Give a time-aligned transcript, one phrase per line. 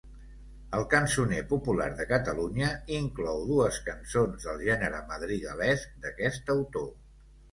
[0.77, 2.69] El Cançoner popular de Catalunya
[3.01, 6.89] inclou dues cançons del gènere madrigalesc, d'aquest autor.